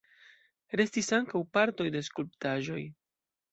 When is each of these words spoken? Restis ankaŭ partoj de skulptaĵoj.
Restis 0.81 1.09
ankaŭ 1.17 1.43
partoj 1.59 1.89
de 1.99 2.03
skulptaĵoj. 2.11 2.83